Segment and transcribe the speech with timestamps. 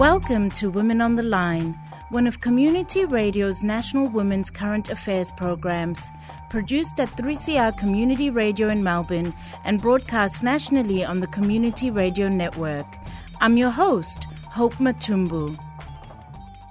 [0.00, 6.10] Welcome to Women on the Line, one of Community Radio's National Women's Current Affairs programs,
[6.48, 12.86] produced at 3CR Community Radio in Melbourne and broadcast nationally on the Community Radio Network.
[13.42, 15.58] I'm your host, Hope Matumbu.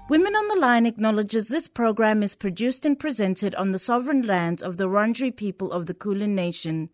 [0.09, 4.63] Women on the Line acknowledges this program is produced and presented on the sovereign lands
[4.63, 6.89] of the Wurundjeri people of the Kulin Nation.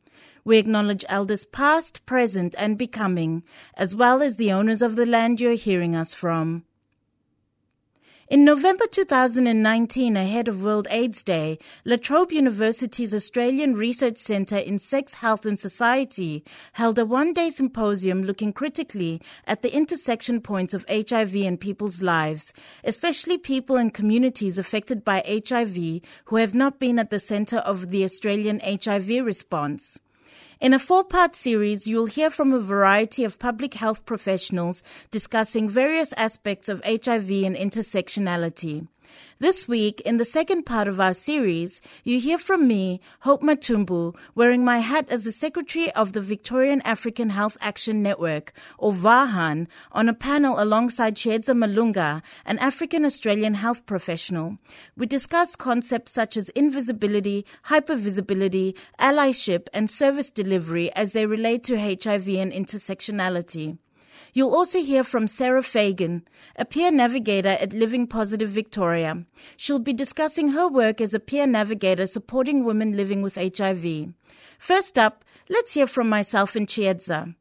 [0.46, 3.43] We acknowledge elders past, present, and becoming,
[3.74, 6.65] as well as the owners of the land you're hearing us from.
[8.28, 14.78] In November 2019, ahead of World AIDS Day, La Trobe University's Australian Research Centre in
[14.78, 20.75] Sex, Health and Society held a one day symposium looking critically at the intersection points
[20.75, 22.54] of HIV in people's lives,
[22.84, 27.89] especially people in communities affected by HIV who have not been at the centre of
[27.89, 30.00] the Australian HIV response.
[30.61, 35.67] In a four part series, you'll hear from a variety of public health professionals discussing
[35.67, 38.88] various aspects of HIV and intersectionality.
[39.39, 44.16] This week, in the second part of our series, you hear from me, Hope Matumbu,
[44.34, 49.67] wearing my hat as the Secretary of the Victorian African Health Action Network, or VAHAN,
[49.92, 54.58] on a panel alongside Chiedza Malunga, an African Australian health professional.
[54.95, 61.78] We discuss concepts such as invisibility, hypervisibility, allyship, and service delivery as they relate to
[61.78, 63.78] HIV and intersectionality.
[64.36, 69.23] You'll also hear from Sarah Fagan, a peer navigator at Living Positive Victoria.
[69.55, 74.13] She'll be discussing her work as a peer navigator supporting women living with HIV.
[74.59, 77.33] First up, let's hear from myself and Chiedza.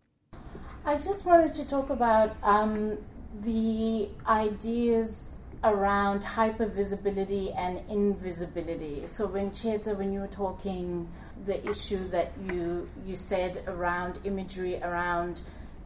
[0.85, 2.97] I just wanted to talk about um,
[3.43, 9.09] the ideas around hypervisibility and invisibility.
[9.09, 11.09] So when Chiedza, when you were talking,
[11.45, 15.41] the issue that you you said around imagery around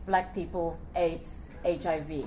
[0.09, 2.25] black people, apes, HIV.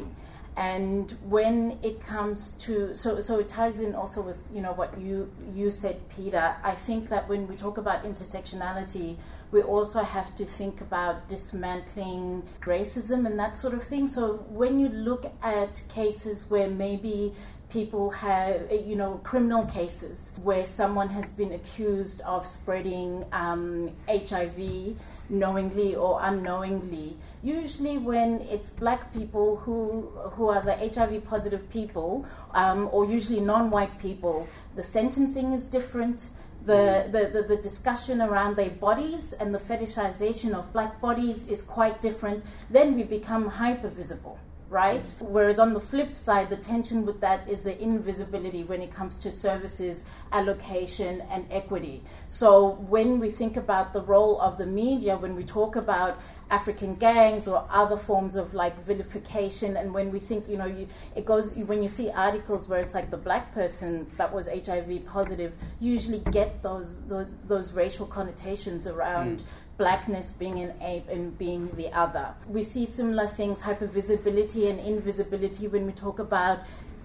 [0.56, 5.00] And when it comes to so so it ties in also with you know what
[5.00, 6.56] you you said, Peter.
[6.64, 9.16] I think that when we talk about intersectionality,
[9.52, 14.08] we also have to think about dismantling racism and that sort of thing.
[14.08, 17.34] So when you look at cases where maybe
[17.72, 24.98] people have, you know, criminal cases where someone has been accused of spreading um, HIV
[25.30, 27.18] knowingly or unknowingly.
[27.44, 30.02] Usually, when it's black people who
[30.36, 36.30] who are the HIV positive people, um, or usually non-white people, the sentencing is different.
[36.64, 41.64] The, the, the, the, discussion around their bodies and the fetishization of black bodies is
[41.64, 44.38] quite different, then we become hyper visible
[44.72, 45.06] right?
[45.20, 49.20] Whereas on the flip side, the tension with that is the invisibility when it comes
[49.20, 52.02] to services, allocation, and equity.
[52.26, 56.18] So when we think about the role of the media, when we talk about
[56.52, 60.88] African gangs or other forms of like vilification, and when we think, you know, you,
[61.16, 65.06] it goes when you see articles where it's like the black person that was HIV
[65.08, 69.40] positive, usually get those those, those racial connotations around.
[69.40, 69.46] Mm
[69.78, 72.28] blackness being an ape and being the other.
[72.48, 76.60] We see similar things, hypervisibility and invisibility, when we talk about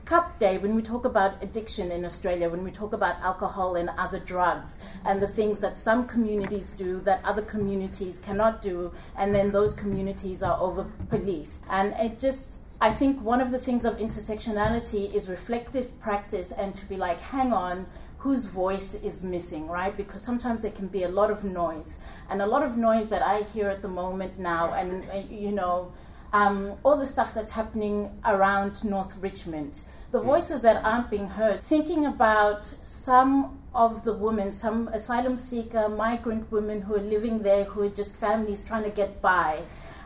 [0.06, 3.91] Cup Day, when we talk about addiction in Australia, when we talk about alcohol and
[3.99, 9.34] other drugs, and the things that some communities do that other communities cannot do, and
[9.34, 11.65] then those communities are over policed.
[11.71, 16.72] And it just, I think one of the things of intersectionality is reflective practice and
[16.77, 17.84] to be like, hang on,
[18.19, 19.97] whose voice is missing, right?
[19.97, 21.99] Because sometimes there can be a lot of noise
[22.31, 25.50] and a lot of noise that I hear at the moment now, and uh, you
[25.50, 25.93] know,
[26.33, 29.83] um, all the stuff that's happening around North Richmond,
[30.16, 35.91] the voices that aren't being heard, thinking about some of the women, some asylum seeker,
[35.91, 39.60] migrant women who are living there, who are just families trying to get by.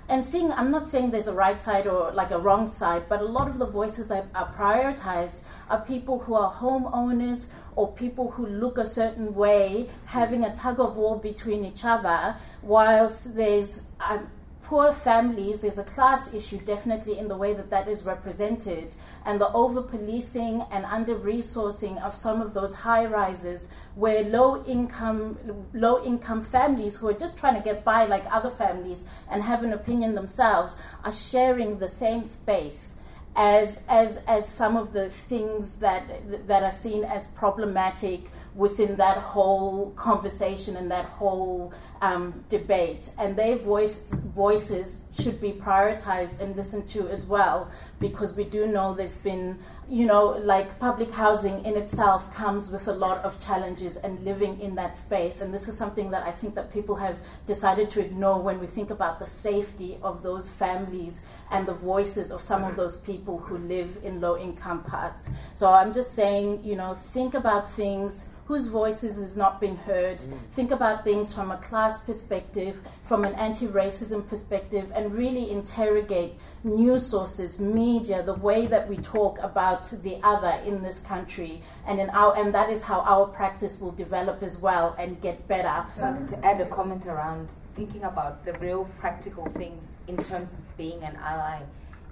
[0.08, 3.20] And seeing, I'm not saying there's a right side or like a wrong side, but
[3.20, 7.46] a lot of the voices that are prioritized are people who are homeowners
[7.76, 12.34] or people who look a certain way having a tug of war between each other,
[12.62, 14.28] whilst there's um,
[14.70, 18.94] poor families, there's a class issue definitely in the way that that is represented,
[19.26, 24.64] and the over policing and under resourcing of some of those high rises where low
[24.66, 25.36] income
[25.74, 29.64] low income families who are just trying to get by like other families and have
[29.64, 32.94] an opinion themselves are sharing the same space
[33.34, 36.02] as as as some of the things that
[36.46, 43.36] that are seen as problematic within that whole conversation and that whole um, debate, and
[43.36, 44.04] their voice
[44.34, 49.58] voices should be prioritized and listened to as well because we do know there's been
[49.88, 54.58] you know like public housing in itself comes with a lot of challenges and living
[54.60, 55.40] in that space.
[55.40, 58.66] And this is something that i think that people have decided to ignore when we
[58.66, 63.36] think about the safety of those families and the voices of some of those people
[63.36, 65.30] who live in low income parts.
[65.54, 70.18] So i'm just saying you know think about things whose voices is not being heard.
[70.18, 70.36] Mm.
[70.56, 76.32] Think about things from a class perspective, from an anti-racism perspective, and really interrogate
[76.64, 82.00] news sources, media, the way that we talk about the other in this country, and
[82.00, 85.86] in our and that is how our practice will develop as well and get better.
[86.02, 90.54] I wanted to add a comment around thinking about the real practical things in terms
[90.54, 91.60] of being an ally,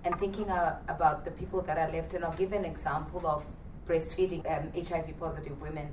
[0.04, 2.14] and thinking uh, about the people that are left.
[2.14, 3.44] And I'll give an example of
[3.88, 5.88] breastfeeding um, HIV positive women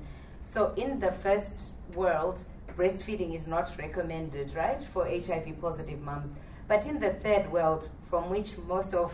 [0.45, 2.39] so in the first world,
[2.77, 6.33] breastfeeding is not recommended, right, for HIV positive moms.
[6.67, 9.13] But in the third world, from which most of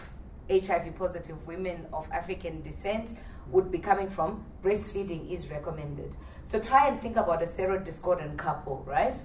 [0.50, 3.18] HIV positive women of African descent
[3.50, 6.16] would be coming from, breastfeeding is recommended.
[6.44, 9.18] So try and think about a serodiscordant couple, right?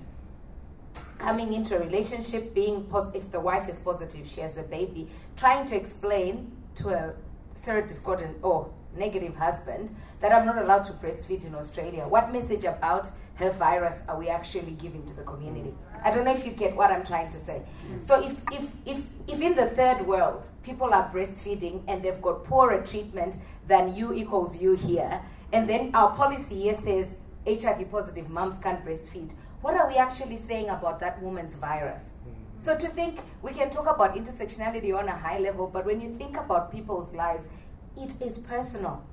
[1.18, 5.08] Coming into a relationship, being pos- if the wife is positive, she has a baby,
[5.36, 7.14] trying to explain to a
[7.54, 12.06] serodiscordant or negative husband that I'm not allowed to breastfeed in Australia.
[12.08, 15.74] What message about her virus are we actually giving to the community?
[16.02, 17.62] I don't know if you get what I'm trying to say.
[18.00, 22.44] So if if if if in the third world people are breastfeeding and they've got
[22.44, 23.36] poorer treatment
[23.68, 25.20] than you equals you here,
[25.52, 27.16] and then our policy here says
[27.46, 32.02] HIV positive moms can't breastfeed, what are we actually saying about that woman's virus?
[32.02, 32.62] Mm.
[32.62, 36.14] So to think we can talk about intersectionality on a high level, but when you
[36.14, 37.48] think about people's lives,
[37.96, 39.04] it is personal.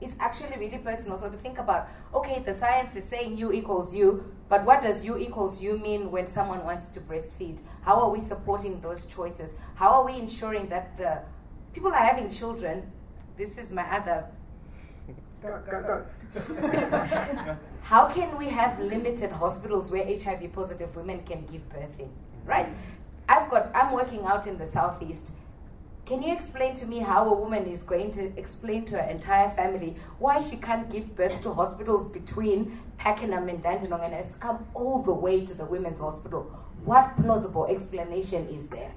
[0.00, 1.18] It's actually really personal.
[1.18, 5.04] So to think about, okay, the science is saying you equals you, but what does
[5.04, 7.60] you equals you mean when someone wants to breastfeed?
[7.82, 9.52] How are we supporting those choices?
[9.74, 11.18] How are we ensuring that the
[11.74, 12.90] people are having children?
[13.36, 14.26] This is my other.
[15.42, 17.56] Go, go, go.
[17.82, 22.10] How can we have limited hospitals where HIV positive women can give birth in?
[22.44, 22.68] Right?
[23.28, 25.30] I've got I'm working out in the southeast
[26.10, 29.48] can you explain to me how a woman is going to explain to her entire
[29.50, 34.38] family why she can't give birth to hospitals between Pakenham and Dandenong and has to
[34.40, 36.50] come all the way to the women's hospital?
[36.84, 38.92] What plausible explanation is there?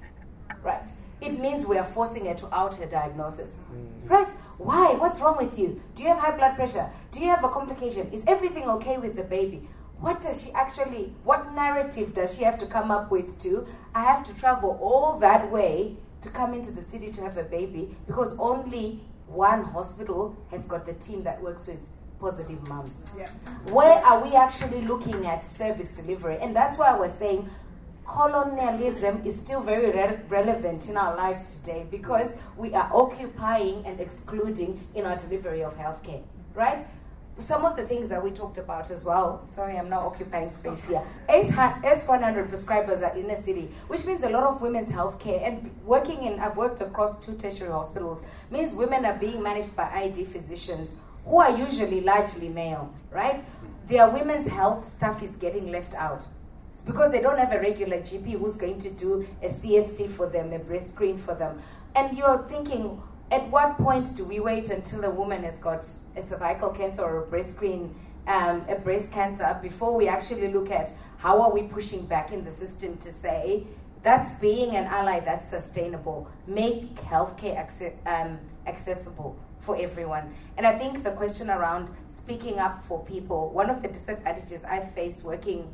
[0.64, 0.90] Right?
[1.20, 3.58] It means we are forcing her to out her diagnosis.
[3.72, 4.10] Mm.
[4.10, 4.30] Right?
[4.58, 4.94] Why?
[4.94, 5.80] What's wrong with you?
[5.94, 6.90] Do you have high blood pressure?
[7.12, 8.10] Do you have a complication?
[8.12, 9.68] Is everything okay with the baby?
[10.00, 13.68] What does she actually, what narrative does she have to come up with to?
[13.94, 17.42] I have to travel all that way to come into the city to have a
[17.42, 21.78] baby because only one hospital has got the team that works with
[22.18, 23.02] positive moms.
[23.16, 23.28] Yeah.
[23.70, 26.38] Where are we actually looking at service delivery?
[26.40, 27.48] And that's why I was saying
[28.06, 34.00] colonialism is still very re- relevant in our lives today because we are occupying and
[34.00, 36.22] excluding in our delivery of healthcare,
[36.54, 36.86] right?
[37.38, 39.44] Some of the things that we talked about as well.
[39.44, 41.02] Sorry, I'm not occupying space here.
[41.28, 45.46] S100 prescribers are in a city, which means a lot of women's healthcare.
[45.46, 49.90] And working in, I've worked across two tertiary hospitals, means women are being managed by
[49.90, 50.94] ID physicians
[51.24, 53.42] who are usually largely male, right?
[53.88, 56.26] Their women's health stuff is getting left out.
[56.68, 60.28] It's because they don't have a regular GP who's going to do a CST for
[60.28, 61.60] them, a breast screen for them.
[61.94, 63.00] And you're thinking,
[63.34, 65.84] at what point do we wait until a woman has got
[66.14, 67.92] a cervical cancer or a breast screen,
[68.28, 72.44] um, a breast cancer, before we actually look at how are we pushing back in
[72.44, 73.66] the system to say
[74.04, 80.32] that's being an ally that's sustainable, make healthcare acce- um, accessible for everyone.
[80.56, 84.92] And I think the question around speaking up for people, one of the disadvantages I've
[84.92, 85.68] faced working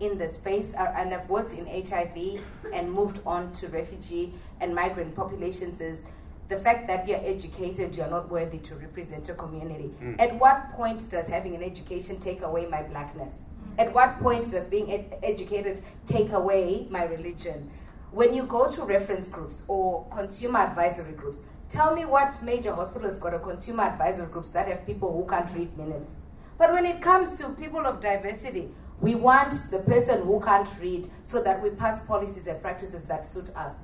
[0.00, 2.40] in the space, uh, and I've worked in HIV
[2.72, 6.04] and moved on to refugee and migrant populations, is
[6.52, 9.90] the fact that you're educated, you're not worthy to represent a community.
[10.02, 10.20] Mm.
[10.20, 13.32] At what point does having an education take away my blackness?
[13.78, 17.70] At what point does being ed- educated take away my religion?
[18.10, 21.38] When you go to reference groups or consumer advisory groups,
[21.70, 25.26] tell me what major hospital has got a consumer advisory groups that have people who
[25.26, 26.16] can't read minutes.
[26.58, 28.68] But when it comes to people of diversity,
[29.00, 33.24] we want the person who can't read so that we pass policies and practices that
[33.24, 33.76] suit us.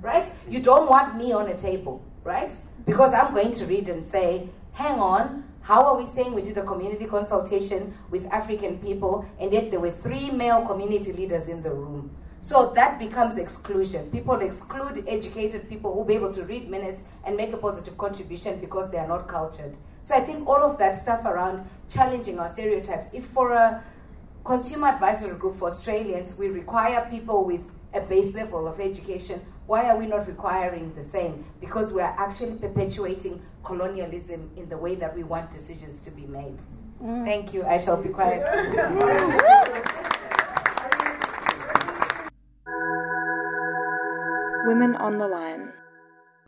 [0.00, 0.30] Right?
[0.48, 2.54] You don't want me on a table right?
[2.86, 6.58] Because I'm going to read and say, hang on, how are we saying we did
[6.58, 11.62] a community consultation with African people and yet there were three male community leaders in
[11.62, 12.10] the room?
[12.40, 14.10] So that becomes exclusion.
[14.10, 17.96] People exclude educated people who will be able to read minutes and make a positive
[17.96, 19.76] contribution because they are not cultured.
[20.02, 23.14] So I think all of that stuff around challenging our stereotypes.
[23.14, 23.84] If for a
[24.44, 27.62] consumer advisory group for Australians, we require people with
[27.94, 31.44] a base level of education, why are we not requiring the same?
[31.60, 36.26] Because we are actually perpetuating colonialism in the way that we want decisions to be
[36.26, 36.58] made.
[37.02, 37.24] Mm.
[37.24, 37.64] Thank you.
[37.64, 38.42] I shall be quiet.
[44.64, 45.72] Women on the line.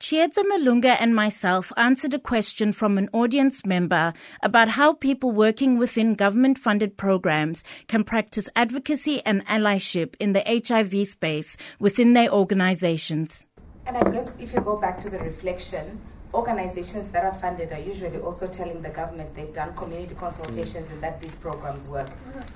[0.04, 5.78] Chiedza Malunga and myself answered a question from an audience member about how people working
[5.78, 12.28] within government funded programs can practice advocacy and allyship in the HIV space within their
[12.28, 13.46] organizations.
[13.86, 15.98] And I guess if you go back to the reflection,
[16.34, 21.00] organizations that are funded are usually also telling the government they've done community consultations and
[21.00, 22.10] that these programs work.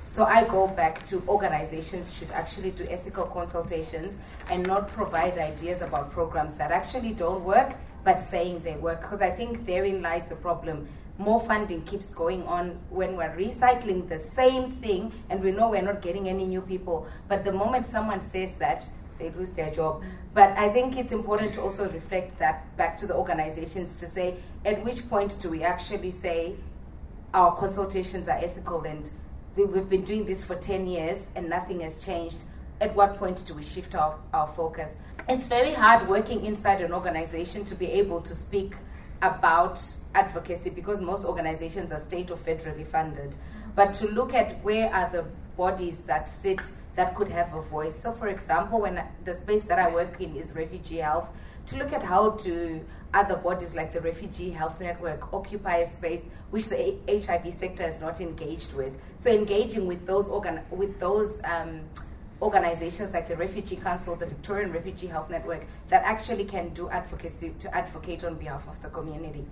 [0.07, 4.19] So I go back to organizations should actually do ethical consultations
[4.51, 9.23] and not provide ideas about programs that actually don't work but saying they work because
[9.23, 10.89] I think therein lies the problem.
[11.19, 15.83] More funding keeps going on when we're recycling the same thing and we know we're
[15.83, 17.07] not getting any new people.
[17.29, 20.03] But the moment someone says that, they lose their job.
[20.35, 24.37] But I think it's important to also reflect that back to the organizations to say
[24.65, 26.55] at which point do we actually say
[27.35, 29.11] our consultations are ethical and
[29.57, 32.39] we've been doing this for 10 years and nothing has changed.
[32.81, 34.95] At what point do we shift our, our focus?
[35.29, 38.75] It's very hard working inside an organization to be able to speak
[39.21, 39.83] about
[40.15, 43.35] advocacy because most organizations are state or federally funded.
[43.75, 45.25] But to look at where are the
[45.57, 46.61] bodies that sit
[46.99, 47.95] that could have a voice.
[47.95, 51.29] So, for example, when the space that I work in is refugee health,
[51.67, 56.25] to look at how do other bodies like the Refugee Health Network occupy a space
[56.51, 58.93] which the HIV sector is not engaged with.
[59.19, 61.83] So, engaging with those organ- with those um,
[62.43, 67.55] organizations like the Refugee Council, the Victorian Refugee Health Network, that actually can do advocacy
[67.61, 69.47] to advocate on behalf of the community.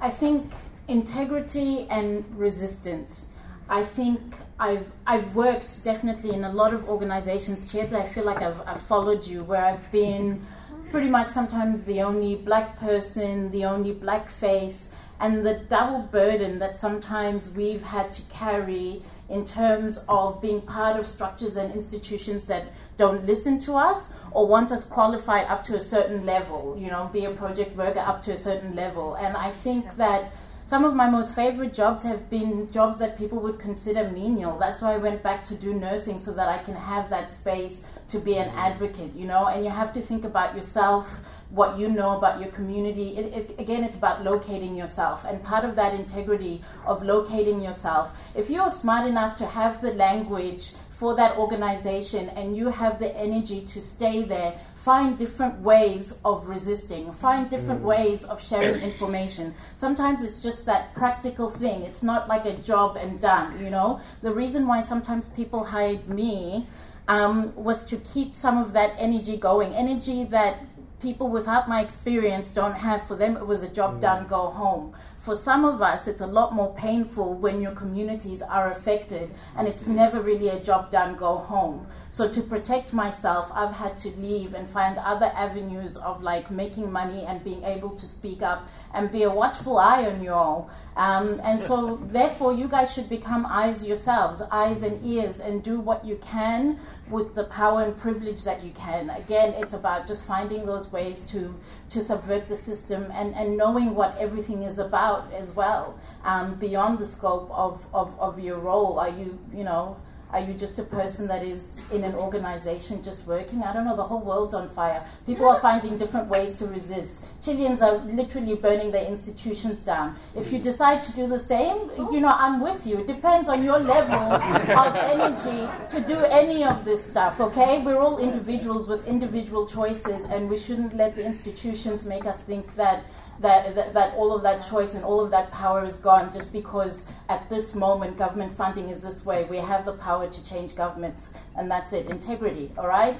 [0.00, 0.52] I think
[0.88, 3.30] integrity and resistance
[3.68, 4.20] I think
[4.58, 7.70] I've I've worked definitely in a lot of organizations.
[7.70, 10.42] Chiedza, I feel like I've, I've followed you where I've been
[10.90, 16.58] pretty much sometimes the only black person, the only black face, and the double burden
[16.60, 22.46] that sometimes we've had to carry in terms of being part of structures and institutions
[22.46, 26.90] that don't listen to us or want us qualified up to a certain level, you
[26.90, 29.14] know, be a project worker up to a certain level.
[29.16, 30.32] And I think that
[30.68, 34.58] some of my most favorite jobs have been jobs that people would consider menial.
[34.58, 37.84] That's why I went back to do nursing so that I can have that space
[38.08, 38.58] to be an mm-hmm.
[38.58, 42.50] advocate, you know, and you have to think about yourself what you know about your
[42.50, 43.16] community.
[43.16, 45.24] It, it, again, it's about locating yourself.
[45.24, 49.94] And part of that integrity of locating yourself, if you're smart enough to have the
[49.94, 54.52] language for that organization and you have the energy to stay there,
[54.84, 57.86] find different ways of resisting, find different mm.
[57.86, 59.52] ways of sharing information.
[59.76, 61.82] Sometimes it's just that practical thing.
[61.82, 64.00] It's not like a job and done, you know?
[64.22, 66.66] The reason why sometimes people hired me
[67.08, 70.60] um, was to keep some of that energy going, energy that
[71.00, 73.06] people without my experience don't have.
[73.06, 74.00] For them, it was a job mm.
[74.02, 74.94] done, go home.
[75.18, 79.66] For some of us, it's a lot more painful when your communities are affected and
[79.66, 81.86] it's never really a job done, go home.
[82.10, 86.90] So to protect myself, I've had to leave and find other avenues of like making
[86.90, 90.70] money and being able to speak up and be a watchful eye on you all.
[90.96, 95.78] Um, and so therefore, you guys should become eyes yourselves, eyes and ears, and do
[95.78, 99.10] what you can with the power and privilege that you can.
[99.10, 101.54] Again, it's about just finding those ways to
[101.90, 106.98] to subvert the system and, and knowing what everything is about as well, um, beyond
[106.98, 108.98] the scope of, of, of your role.
[108.98, 109.96] Are you, you know,
[110.32, 113.62] are you just a person that is in an organization just working?
[113.62, 113.96] I don't know.
[113.96, 115.04] The whole world's on fire.
[115.26, 117.24] People are finding different ways to resist.
[117.40, 120.16] Chileans are literally burning their institutions down.
[120.36, 122.98] If you decide to do the same, you know, I'm with you.
[122.98, 127.82] It depends on your level of energy to do any of this stuff, okay?
[127.82, 132.74] We're all individuals with individual choices, and we shouldn't let the institutions make us think
[132.74, 133.04] that
[133.40, 136.52] that, that, that, all of that choice and all of that power is gone just
[136.52, 139.44] because at this moment government funding is this way.
[139.44, 142.06] We have the power to change governments, and that's it.
[142.06, 143.16] Integrity, all right?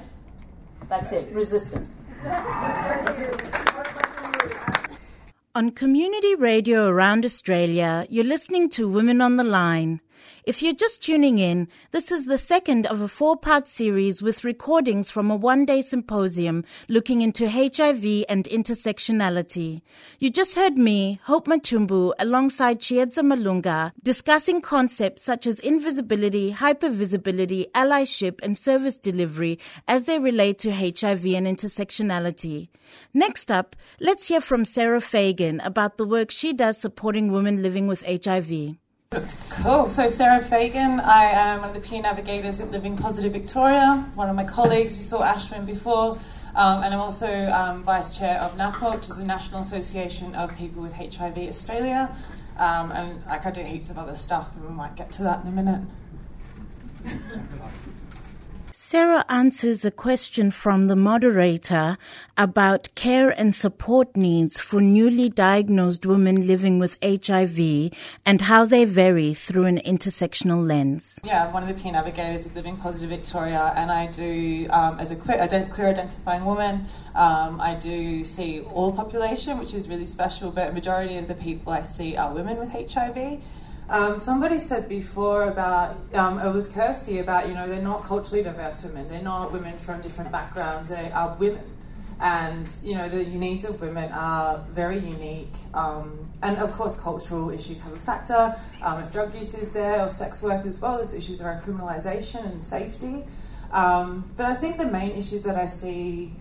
[0.89, 1.31] That's, that's it.
[1.31, 1.35] it.
[1.35, 2.01] Resistance.
[5.55, 9.99] On community radio around Australia, you're listening to Women on the Line.
[10.43, 14.43] If you're just tuning in, this is the second of a four part series with
[14.43, 19.81] recordings from a one day symposium looking into HIV and intersectionality.
[20.19, 27.69] You just heard me, Hope Matumbu, alongside Chiedza Malunga, discussing concepts such as invisibility, hypervisibility,
[27.71, 32.69] allyship, and service delivery as they relate to HIV and intersectionality.
[33.13, 37.87] Next up, let's hear from Sarah Fagan about the work she does supporting women living
[37.87, 38.77] with HIV.
[39.63, 39.89] Cool.
[39.89, 44.29] So, Sarah Fagan, I am one of the peer navigators with Living Positive Victoria, one
[44.29, 44.99] of my colleagues.
[44.99, 46.19] You saw Ashwin before.
[46.55, 50.55] Um, and I'm also um, vice chair of NAPWHA, which is the National Association of
[50.55, 52.15] People with HIV Australia.
[52.57, 55.43] Um, and like, I do heaps of other stuff, and we might get to that
[55.43, 55.81] in a minute.
[58.91, 61.95] Sarah answers a question from the moderator
[62.35, 67.93] about care and support needs for newly diagnosed women living with HIV
[68.25, 71.19] and how they vary through an intersectional lens.
[71.23, 74.99] Yeah, I'm one of the peer navigators of Living Positive Victoria, and I do, um,
[74.99, 80.07] as a queer, queer identifying woman, um, I do see all population, which is really
[80.07, 83.39] special, but majority of the people I see are women with HIV.
[83.89, 88.43] Um, somebody said before about um, it was Kirsty about you know they're not culturally
[88.43, 89.09] diverse women.
[89.09, 90.89] They're not women from different backgrounds.
[90.89, 91.65] They are women,
[92.19, 95.55] and you know the needs of women are very unique.
[95.73, 98.55] Um, and of course, cultural issues have a factor.
[98.83, 102.45] Um, if drug use is there or sex work as well, there's issues around criminalisation
[102.45, 103.23] and safety.
[103.71, 106.33] Um, but I think the main issues that I see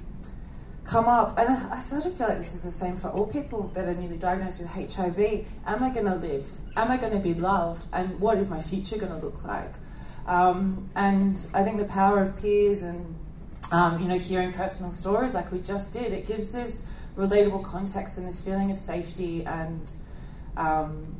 [0.88, 3.70] come up, and I, sort of feel like this is the same for all people
[3.74, 5.46] that are newly diagnosed with HIV.
[5.66, 6.48] Am I going to live?
[6.76, 7.86] Am I going to be loved?
[7.92, 9.74] And what is my future going to look like?
[10.26, 13.14] Um, and I think the power of peers and
[13.70, 16.82] um, you know hearing personal stories like we just did, it gives this
[17.16, 19.94] relatable context and this feeling of safety and
[20.56, 21.17] um,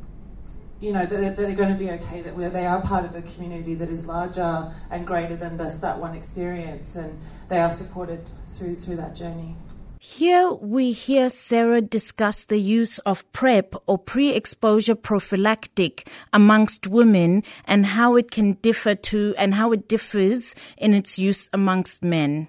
[0.81, 3.75] you know, that, they're going to be okay, that they are part of a community
[3.75, 7.19] that is larger and greater than just that one experience, and
[7.49, 9.57] they are supported through, through that journey.
[10.01, 17.43] Here we hear Sarah discuss the use of PrEP or pre exposure prophylactic amongst women
[17.65, 22.49] and how it can differ to and how it differs in its use amongst men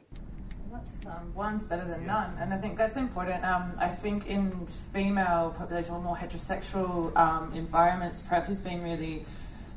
[1.40, 3.44] one's better than none, and I think that's important.
[3.44, 9.26] Um, I think in female population or more heterosexual um, environments, PrEP has been really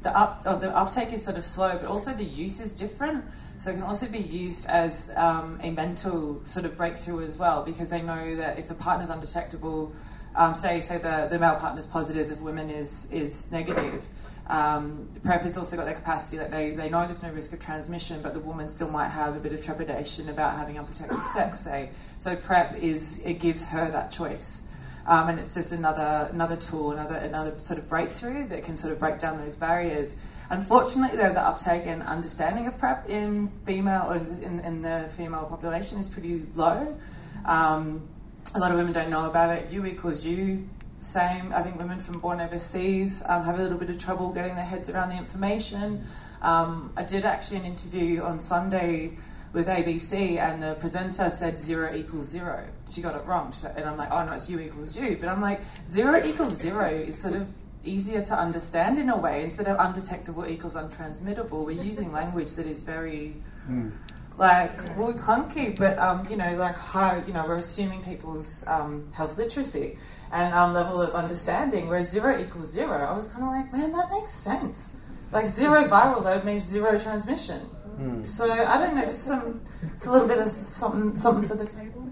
[0.03, 3.25] the up the uptake is sort of slow, but also the use is different.
[3.59, 7.65] So it can also be used as um, a mental sort of breakthrough as well,
[7.65, 9.93] because they know that if the partner's undetectable,
[10.35, 14.05] um, say say the the male partner's positive, if women is is negative
[14.49, 17.61] um, PrEP has also got the capacity that they, they know there's no risk of
[17.61, 21.61] transmission, but the woman still might have a bit of trepidation about having unprotected sex,
[21.61, 21.91] say.
[22.19, 24.69] So PrEP is it gives her that choice.
[25.07, 28.93] Um, and it's just another another tool, another another sort of breakthrough that can sort
[28.93, 30.15] of break down those barriers.
[30.49, 35.45] Unfortunately, though, the uptake and understanding of PrEP in female or in, in the female
[35.47, 36.97] population is pretty low.
[37.45, 38.09] Um,
[38.55, 39.73] a lot of women don't know about it.
[39.73, 40.69] U equals U
[41.05, 41.53] same.
[41.53, 44.65] I think women from born overseas um, have a little bit of trouble getting their
[44.65, 46.03] heads around the information.
[46.41, 49.17] Um, I did actually an interview on Sunday
[49.53, 52.67] with ABC, and the presenter said zero equals zero.
[52.91, 53.53] She got it wrong.
[53.77, 55.17] and I'm like, oh no, it's U equals U.
[55.21, 57.49] But I'm like, zero equals zero is sort of
[57.85, 59.43] easier to understand in a way.
[59.43, 63.37] Instead of undetectable equals untransmittable, we're using language that is very.
[63.69, 63.93] Mm
[64.39, 69.07] like well clunky, but um, you know, like how you know we're assuming people's um,
[69.13, 69.99] health literacy
[70.33, 73.07] and um, level of understanding, whereas zero equals zero.
[73.07, 74.97] I was kind of like, man, that makes sense.
[75.31, 77.61] Like zero viral load means zero transmission.
[77.99, 78.27] Mm.
[78.27, 81.67] So I don't know, just some, it's a little bit of something, something for the
[81.67, 82.09] table.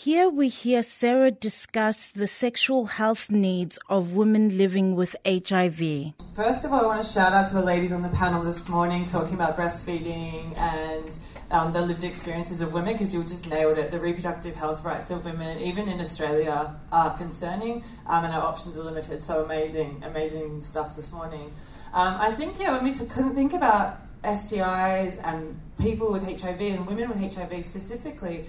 [0.03, 6.11] Here we hear Sarah discuss the sexual health needs of women living with HIV.
[6.33, 8.67] First of all, I want to shout out to the ladies on the panel this
[8.67, 11.17] morning talking about breastfeeding and
[11.51, 13.91] um, the lived experiences of women because you just nailed it.
[13.91, 18.77] The reproductive health rights of women, even in Australia, are concerning um, and our options
[18.77, 19.23] are limited.
[19.23, 21.49] So amazing, amazing stuff this morning.
[21.93, 27.07] Um, I think, yeah, when we think about STIs and people with HIV and women
[27.07, 28.43] with HIV specifically,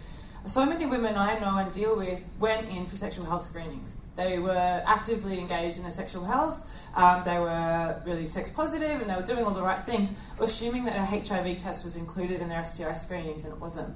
[0.45, 3.97] so many women I know and deal with went in for sexual health screenings.
[4.15, 6.87] They were actively engaged in their sexual health.
[6.95, 10.85] Um, they were really sex positive and they were doing all the right things, assuming
[10.85, 13.95] that a HIV test was included in their STI screenings, and it wasn't.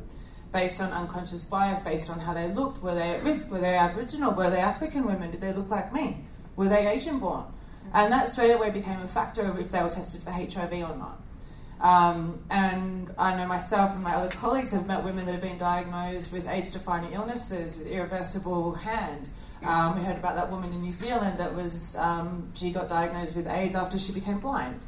[0.52, 3.50] Based on unconscious bias, based on how they looked, were they at risk?
[3.50, 4.32] Were they Aboriginal?
[4.32, 5.30] Were they African women?
[5.30, 6.16] Did they look like me?
[6.56, 7.44] Were they Asian born?
[7.92, 10.96] And that straight away became a factor of if they were tested for HIV or
[10.96, 11.20] not.
[11.80, 15.56] Um, and I know myself and my other colleagues have met women that have been
[15.56, 19.30] diagnosed with AIDS defining illnesses, with irreversible hand.
[19.66, 23.36] Um, we heard about that woman in New Zealand that was, um, she got diagnosed
[23.36, 24.86] with AIDS after she became blind.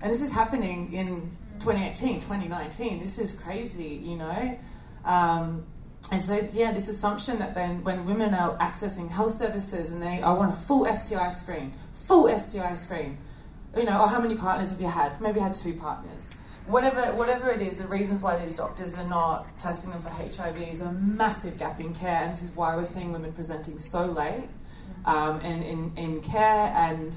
[0.00, 3.00] And this is happening in 2018, 2019.
[3.00, 4.58] This is crazy, you know?
[5.04, 5.64] Um,
[6.12, 10.22] and so, yeah, this assumption that then when women are accessing health services and they,
[10.22, 13.18] I want a full STI screen, full STI screen,
[13.76, 15.20] you know, or how many partners have you had?
[15.20, 16.34] Maybe you had two partners.
[16.66, 20.56] Whatever, whatever it is, the reasons why these doctors are not testing them for HIV
[20.60, 24.04] is a massive gap in care, and this is why we're seeing women presenting so
[24.06, 24.48] late
[25.04, 27.16] um, and in, in care and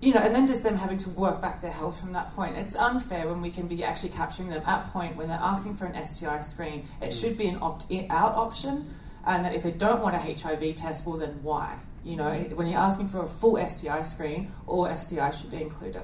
[0.00, 2.56] you know, and then just them having to work back their health from that point.
[2.56, 5.86] It's unfair when we can be actually capturing them at point when they're asking for
[5.86, 6.84] an STI screen.
[7.00, 8.88] It should be an opt in out option,
[9.24, 11.78] and that if they don't want a HIV test, well, then why?
[12.06, 16.02] You know, when you're asking for a full STI screen, all STI should be included.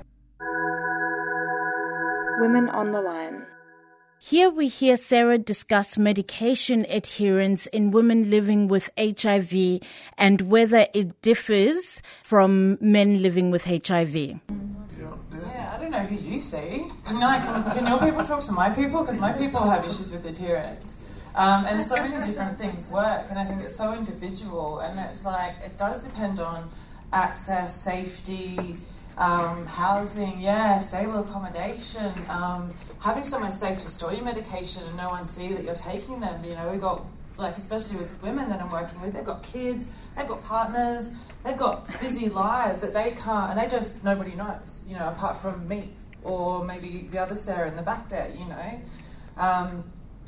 [2.40, 3.46] Women on the line.
[4.18, 9.80] Here we hear Sarah discuss medication adherence in women living with HIV
[10.18, 14.16] and whether it differs from men living with HIV.
[14.16, 14.40] Yeah,
[15.72, 16.84] I don't know who you see.
[17.06, 19.02] Can, I, can, can your people talk to my people?
[19.02, 20.96] Because my people have issues with adherence.
[21.34, 25.24] Um, and so many different things work, and I think it's so individual, and it's
[25.24, 26.68] like it does depend on
[27.12, 28.76] access, safety,
[29.18, 35.10] um, housing, yeah, stable accommodation, um, having somewhere safe to store your medication and no
[35.10, 36.42] one see that you're taking them.
[36.44, 37.04] You know, we got
[37.38, 41.08] like especially with women that I'm working with, they've got kids, they've got partners,
[41.44, 44.82] they've got busy lives that they can't, and they just nobody knows.
[44.86, 45.90] You know, apart from me
[46.22, 48.30] or maybe the other Sarah in the back there.
[48.38, 48.80] You know.
[49.38, 49.84] Um,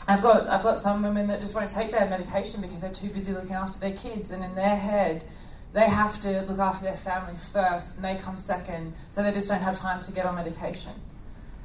[0.07, 3.09] I've got I've got some women that just won't take their medication because they're too
[3.09, 5.25] busy looking after their kids, and in their head,
[5.73, 9.49] they have to look after their family first, and they come second, so they just
[9.49, 10.93] don't have time to get on medication.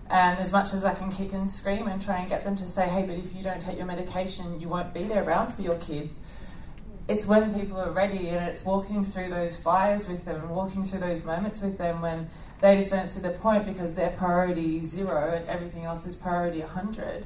[0.10, 2.68] And as much as I can kick and scream and try and get them to
[2.68, 5.62] say, hey, but if you don't take your medication, you won't be there around for
[5.62, 6.20] your kids.
[7.08, 10.84] It's when people are ready and it's walking through those fires with them and walking
[10.84, 12.28] through those moments with them when
[12.62, 16.60] they just don't see the point because their priority zero and everything else is priority
[16.60, 17.26] 100.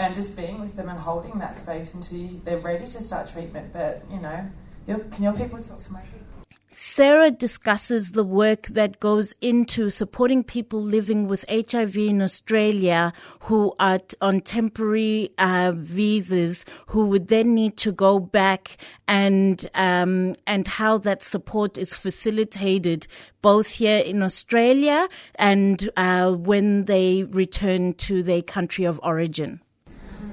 [0.00, 3.70] And just being with them and holding that space until they're ready to start treatment.
[3.70, 4.46] But, you know,
[4.86, 6.26] can your people talk to my people?
[6.72, 13.74] Sarah discusses the work that goes into supporting people living with HIV in Australia who
[13.80, 18.76] are on temporary uh, visas, who would then need to go back,
[19.08, 23.08] and um, and how that support is facilitated
[23.42, 29.60] both here in Australia and uh, when they return to their country of origin.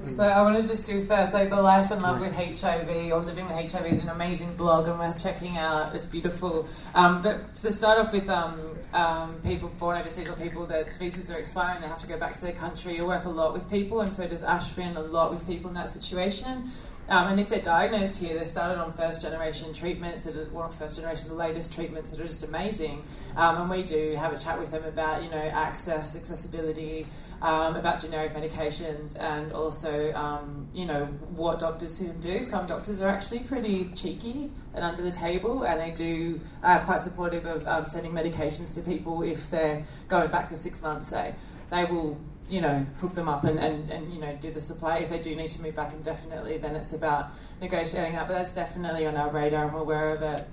[0.08, 3.18] So I want to just do first, like the Life and Love with HIV or
[3.18, 5.94] Living with HIV is an amazing blog and worth checking out.
[5.94, 6.66] It's beautiful.
[6.94, 8.58] Um, but to start off with um,
[8.94, 12.32] um, people born overseas or people that visas are expiring, they have to go back
[12.32, 12.98] to their country.
[12.98, 15.74] I work a lot with people, and so does Ashwin a lot with people in
[15.74, 16.64] that situation.
[17.10, 20.68] Um, and if they're diagnosed here, they're started on first generation treatments, that are, well,
[20.68, 23.02] first generation, the latest treatments that are just amazing.
[23.34, 27.06] Um, and we do have a chat with them about, you know, access, accessibility,
[27.42, 32.42] um, about generic medications, and also, um, you know, what doctors can do.
[32.42, 37.00] Some doctors are actually pretty cheeky and under the table, and they do uh, quite
[37.00, 41.34] supportive of um, sending medications to people if they're going back for six months, say.
[41.70, 44.98] They will you know, hook them up and, and, and, you know, do the supply.
[44.98, 48.26] If they do need to move back indefinitely, then it's about negotiating that.
[48.26, 50.48] But that's definitely on our radar and we're aware of it.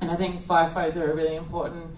[0.00, 1.90] And I think FIFOs are a really important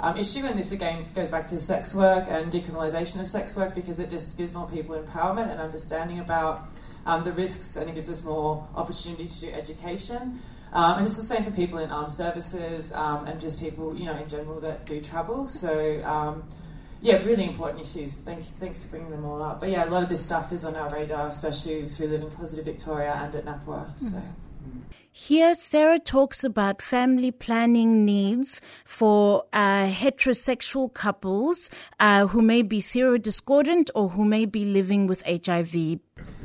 [0.00, 3.74] um, issue, and this again goes back to sex work and decriminalisation of sex work
[3.74, 6.64] because it just gives more people empowerment and understanding about
[7.06, 10.38] um, the risks and it gives us more opportunity to do education.
[10.72, 14.04] Um, and it's the same for people in armed services um, and just people, you
[14.04, 15.46] know, in general that do travel.
[15.46, 16.46] So, um,
[17.00, 18.16] yeah, really important issues.
[18.16, 19.60] Thank, thanks for bringing them all up.
[19.60, 22.20] But yeah, a lot of this stuff is on our radar, especially as we live
[22.20, 23.96] in Positive Victoria and at NAPWHA.
[23.96, 24.22] So.
[25.18, 32.80] Here, Sarah talks about family planning needs for uh, heterosexual couples uh, who may be
[32.80, 36.00] serodiscordant or who may be living with HIV.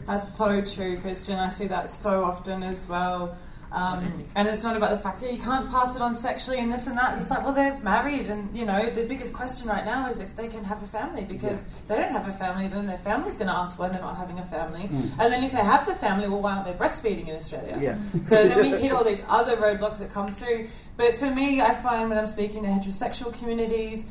[0.08, 1.38] That's so true, Christian.
[1.38, 3.36] I see that so often as well.
[3.72, 6.72] Um, and it's not about the fact that you can't pass it on sexually and
[6.72, 7.18] this and that.
[7.18, 10.36] It's like, well, they're married, and you know, the biggest question right now is if
[10.36, 11.80] they can have a family because yeah.
[11.80, 14.18] if they don't have a family, then their family's going to ask why they're not
[14.18, 14.82] having a family.
[14.82, 15.20] Mm.
[15.20, 17.80] And then if they have the family, well, why aren't they breastfeeding in Australia?
[17.82, 18.22] Yeah.
[18.24, 20.68] so then we hit all these other roadblocks that come through.
[20.98, 24.04] But for me, I find when I'm speaking to heterosexual communities,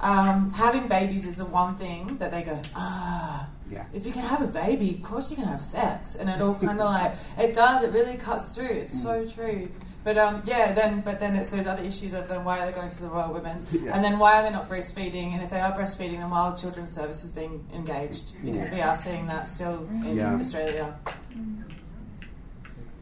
[0.00, 3.84] um, having babies is the one thing that they go, ah yeah.
[3.92, 6.54] If you can have a baby, of course you can have sex, and it all
[6.54, 7.82] kind of like it does.
[7.82, 8.66] It really cuts through.
[8.66, 9.02] It's mm.
[9.02, 9.68] so true.
[10.04, 12.72] But um, yeah, then but then it's those other issues of then why are they
[12.72, 13.94] going to the Royal Women's, yeah.
[13.94, 15.32] and then why are they not breastfeeding?
[15.34, 18.34] And if they are breastfeeding, then why are Children's Services being engaged?
[18.42, 18.74] Because yeah.
[18.74, 20.34] we are seeing that still in yeah.
[20.34, 20.96] Australia.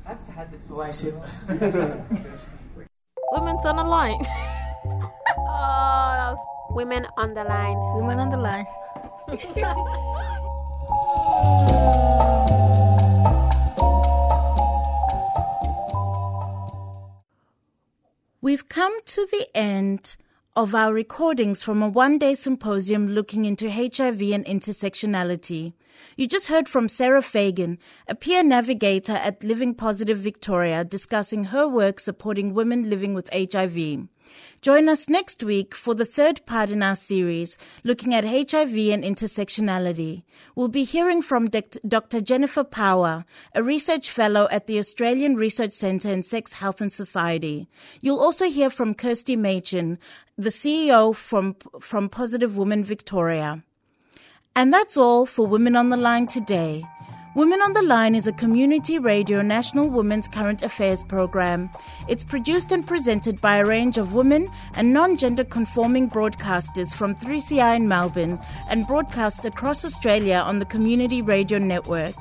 [0.08, 1.28] I've had this for way too long.
[3.32, 4.20] Women's on the line.
[5.38, 6.34] oh,
[6.70, 7.76] women on the line.
[7.96, 8.66] Women on the line.
[18.46, 20.16] We've come to the end
[20.54, 25.74] of our recordings from a one day symposium looking into HIV and intersectionality.
[26.16, 31.66] You just heard from Sarah Fagan, a peer navigator at Living Positive Victoria, discussing her
[31.68, 34.08] work supporting women living with HIV.
[34.62, 39.04] Join us next week for the third part in our series looking at HIV and
[39.04, 40.22] intersectionality.
[40.54, 42.20] We'll be hearing from Dr.
[42.20, 47.68] Jennifer Power, a research fellow at the Australian Research Centre in Sex, Health and Society.
[48.00, 49.98] You'll also hear from Kirsty Machin,
[50.36, 53.62] the CEO from, from Positive Women Victoria.
[54.54, 56.84] And that's all for Women on the Line today.
[57.36, 61.68] Women on the Line is a community radio national women's current affairs program.
[62.08, 67.14] It's produced and presented by a range of women and non gender conforming broadcasters from
[67.14, 68.38] 3CR in Melbourne
[68.70, 72.14] and broadcast across Australia on the Community Radio Network.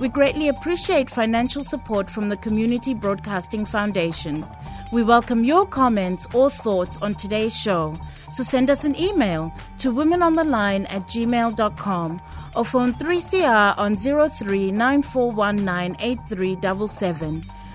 [0.00, 4.46] We greatly appreciate financial support from the Community Broadcasting Foundation.
[4.90, 8.00] We welcome your comments or thoughts on today's show.
[8.30, 12.22] So send us an email to womenontheline at gmail.com
[12.54, 14.72] or phone 3CR on 03